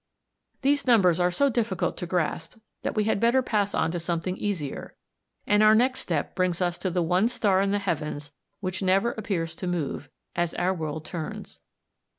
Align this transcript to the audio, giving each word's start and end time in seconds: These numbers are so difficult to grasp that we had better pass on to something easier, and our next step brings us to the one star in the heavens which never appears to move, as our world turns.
These 0.63 0.87
numbers 0.87 1.19
are 1.19 1.29
so 1.29 1.47
difficult 1.47 1.95
to 1.97 2.07
grasp 2.07 2.55
that 2.81 2.95
we 2.95 3.03
had 3.03 3.19
better 3.19 3.43
pass 3.43 3.75
on 3.75 3.91
to 3.91 3.99
something 3.99 4.35
easier, 4.35 4.95
and 5.45 5.61
our 5.61 5.75
next 5.75 5.99
step 5.99 6.33
brings 6.33 6.59
us 6.59 6.79
to 6.79 6.89
the 6.89 7.03
one 7.03 7.27
star 7.27 7.61
in 7.61 7.69
the 7.69 7.77
heavens 7.77 8.31
which 8.61 8.81
never 8.81 9.11
appears 9.11 9.53
to 9.57 9.67
move, 9.67 10.09
as 10.35 10.55
our 10.55 10.73
world 10.73 11.05
turns. 11.05 11.59